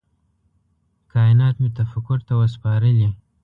کائینات 1.11 1.55
مي 1.61 1.69
تفکر 1.79 2.17
ته 2.27 2.33
وه 2.39 2.47
سپارلي 2.55 3.09